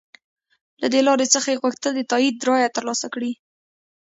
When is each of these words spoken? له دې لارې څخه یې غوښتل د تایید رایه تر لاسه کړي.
له 0.81 0.87
دې 0.93 1.01
لارې 1.07 1.27
څخه 1.33 1.47
یې 1.51 1.61
غوښتل 1.63 1.91
د 1.95 2.01
تایید 2.11 2.45
رایه 2.47 2.69
تر 2.75 2.83
لاسه 2.89 3.07
کړي. 3.13 3.31